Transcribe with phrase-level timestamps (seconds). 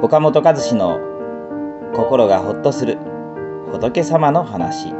[0.00, 1.00] 岡本和志の
[1.92, 2.98] 心がほっとする
[3.72, 4.94] 仏様の話。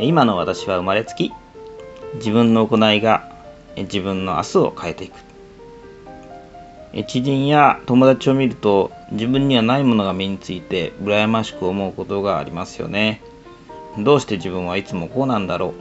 [0.00, 1.30] 今の私は生まれつき
[2.14, 3.30] 自分の行いが
[3.76, 5.18] 自分の明日を変えていく。
[7.06, 13.20] 知人や友達を見ると自分にはないものが身について羨ましく思うことがありますよね。
[13.98, 15.74] どうして自分はいつもこうなんだろ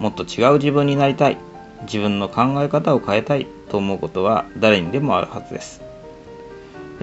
[0.00, 0.02] う？
[0.02, 1.36] もっと違う自分になりたい。
[1.82, 5.82] 自分の考え方を変えたいと思うことは誰にでもあるはずです。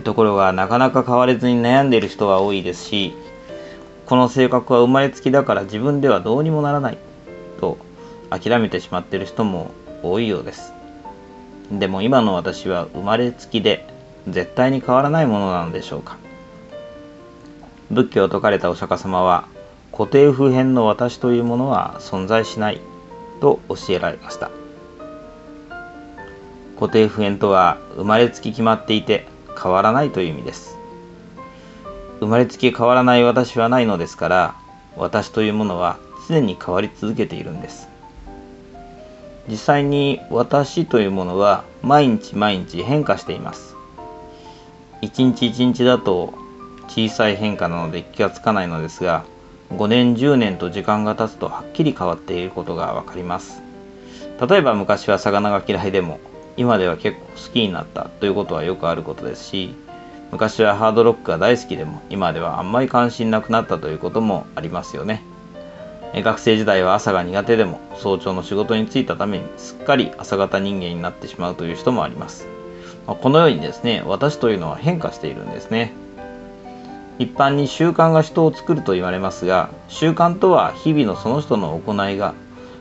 [0.04, 3.14] ところがなかなか変われずに悩んでいる人は多いですし
[4.06, 6.98] この性格は生まれつきだから自分ではどうにもならない
[7.60, 7.78] と
[8.30, 10.74] 諦めてしまっている人も多いようです。
[11.72, 13.88] でも今の私は生まれつきで
[14.28, 16.18] 絶対に変わらないものなのでしょうか。
[17.92, 19.48] 仏教を説かれたお釈迦様は
[19.92, 22.82] 固定普遍の私というものは存在しない
[23.40, 24.50] と教えられました。
[26.84, 29.26] 固定普遍とは生まれつき決まっていて
[29.58, 30.78] 変わらないという意味です。
[32.20, 34.56] 生まれつき変わらない私はないのですから
[34.98, 37.88] 私というものは常に変わり続けているんです。
[39.48, 43.78] 実際に私というものは毎日毎日変化しています。
[45.00, 46.34] 一日一日だと
[46.90, 49.24] 小さい変化なので気がつかないのですが
[49.72, 53.62] 5年10年と時間が経つとはっきり変わっていることがわかります。
[54.46, 56.20] 例えば昔は魚が嫌いでも
[56.58, 59.76] 今では結構好きになったということはよくあることですし
[60.32, 65.24] 昔はハードロックが大好きでも今ではあんまり関心なくなったということもありますよね
[66.22, 72.46] 学生時代は朝が苦手でも早朝の仕事に就いたためにすっかり朝方人間になってしまうという人もあります。
[73.08, 75.92] このようにですね、私というのは変化しているんですね。
[77.20, 82.34] 一般に習慣が人を作ると言われますが、習慣とは日々のその人の行いが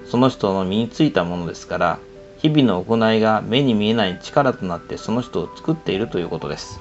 [0.06, 1.98] その人の身についたものですから、
[2.42, 6.80] 日々の行いが目に見えない力となってその人を作っているということです。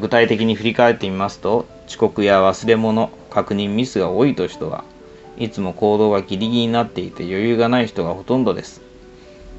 [0.00, 4.82] 具体的に振り返ってみますと、遅刻や忘れ物、確認ミスが多いという人は
[5.38, 8.80] いつも行動がギリギリになっていて余裕がない人がほとんどです。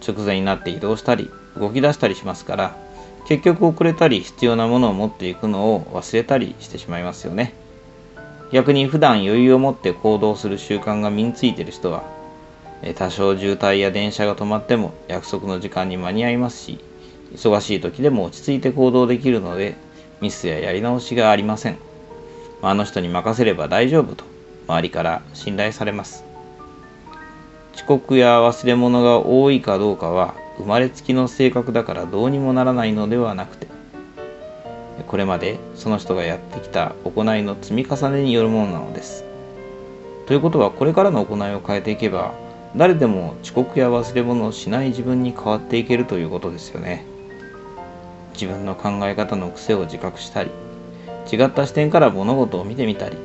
[0.06, 2.78] 直前になって移動したり動き出したりしますから
[3.28, 7.54] 結局遅れたり必要なものを持っていくのを忘れたりしてしまいますよね。
[8.52, 12.04] 逆に普段余裕を持って行動する習慣が身についている人は
[12.96, 16.80] 多少渋滞や電車が止まっても約束の時間に間に合いますし
[17.34, 19.76] 忙しい時でも落ち着いて行動できるので
[20.22, 21.78] ミスややり直しがありません。
[22.62, 24.26] あの人に任せれば大丈夫と
[24.68, 26.24] 周りから信頼されます。
[27.76, 33.68] 遅刻や忘れ物が多いかどうかは生まれつきの性格だからどうにもならないのではなくて
[35.06, 39.24] これまでその人がやってきた行いの積み重ねによるものなのです。
[40.26, 42.34] ということはこれからの行いを変えていけば
[42.76, 47.06] 誰でも遅刻や忘れ物をしない自分に変わっていけるということですよね。
[48.38, 50.52] 自分の考え方の癖を自覚したり
[51.32, 53.18] 違った視点から物事を見てみたり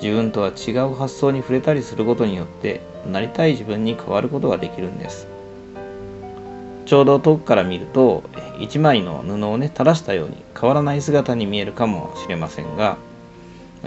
[0.00, 2.80] 自分とは違う発想に触れたりすることによって
[3.10, 5.26] なりたい自分に変わることができるんです
[6.86, 8.22] ちょうど遠くから見ると
[8.60, 12.96] 一枚の布をね垂らしたように変わらない姿に見えるかもしれませんが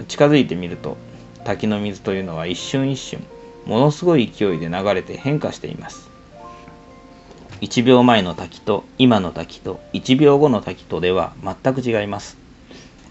[0.06, 0.98] 近づいてみると
[1.44, 3.24] 滝の水というのは一瞬一瞬
[3.66, 6.10] ものすごい勢いで流れて変化しています。
[7.60, 12.36] 1秒前の滝と今の滝と1秒後の滝とでは全く違います。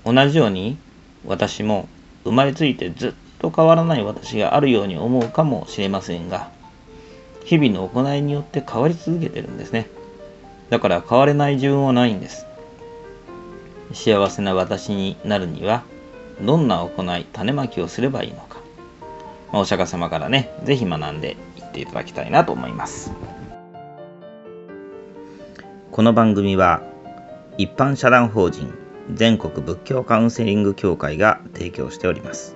[0.06, 0.78] 同じように
[1.26, 1.88] 私も
[2.24, 6.52] 生まれついてずっと変わらない私があるように思うかもしれませんが
[7.46, 9.88] 日々の行いによって変わり続けてるんですね。
[10.70, 12.46] だから変われない自分はないんです。
[13.94, 15.84] 幸せな私になるには
[16.42, 18.58] どんな行い種まきをすればいいのか、
[19.52, 23.12] まあ、お釈迦様からね是非学んでいっていただきたいなと思います
[25.92, 26.82] この番組は
[27.58, 28.74] 一般社団法人
[29.14, 32.56] 全国仏教カウンセリング協会が提供しております。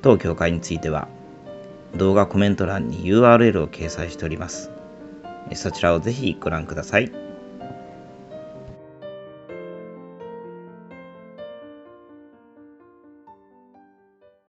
[0.00, 1.08] 当協会については
[1.96, 4.70] 動画コメント欄に URL を掲載しております。
[5.54, 7.12] そちらをぜひご覧ください。